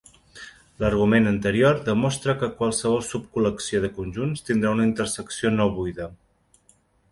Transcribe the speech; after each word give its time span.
L'argument 0.83 1.31
anterior 1.31 1.81
demostra 1.89 2.35
que 2.39 2.49
qualsevol 2.63 3.05
subcol·lecció 3.09 3.83
de 3.85 3.93
conjunts 4.01 4.43
tindrà 4.51 4.75
una 4.79 4.91
intersecció 4.91 5.55
no 5.61 5.71
buida. 5.79 6.13